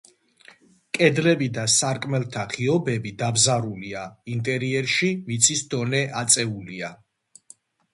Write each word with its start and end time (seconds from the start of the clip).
კედლები 0.97 1.49
და 1.57 1.65
სარკმელთა 1.73 2.47
ღიობები 2.55 3.13
დაბზარულია, 3.21 4.09
ინტერიერში 4.37 5.15
მიწის 5.31 5.67
დონე 5.77 6.05
აწეულია. 6.27 6.97